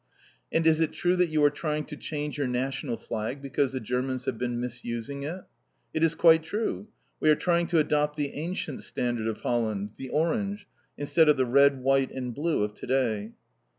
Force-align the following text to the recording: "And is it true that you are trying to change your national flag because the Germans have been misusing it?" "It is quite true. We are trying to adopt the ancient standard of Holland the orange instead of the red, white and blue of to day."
"And 0.51 0.65
is 0.65 0.81
it 0.81 0.93
true 0.93 1.15
that 1.17 1.29
you 1.29 1.43
are 1.43 1.51
trying 1.51 1.85
to 1.85 1.95
change 1.95 2.35
your 2.39 2.47
national 2.47 2.97
flag 2.97 3.39
because 3.39 3.73
the 3.73 3.79
Germans 3.79 4.25
have 4.25 4.39
been 4.39 4.59
misusing 4.59 5.21
it?" 5.21 5.43
"It 5.93 6.03
is 6.03 6.15
quite 6.15 6.41
true. 6.41 6.87
We 7.19 7.29
are 7.29 7.35
trying 7.35 7.67
to 7.67 7.77
adopt 7.77 8.15
the 8.15 8.33
ancient 8.33 8.81
standard 8.81 9.27
of 9.27 9.41
Holland 9.41 9.91
the 9.97 10.09
orange 10.09 10.67
instead 10.97 11.29
of 11.29 11.37
the 11.37 11.45
red, 11.45 11.83
white 11.83 12.09
and 12.09 12.33
blue 12.33 12.63
of 12.63 12.73
to 12.73 12.87
day." 12.87 13.33